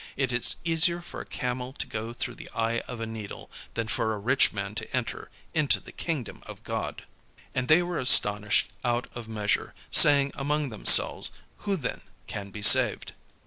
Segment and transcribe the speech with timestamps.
[0.17, 3.87] It is easier for a camel to go through the eye of a needle, than
[3.87, 7.03] for a rich man to enter into the kingdom of God."
[7.53, 11.29] And they were astonished out of measure, saying among themselves,
[11.69, 13.13] "Who then can be saved?"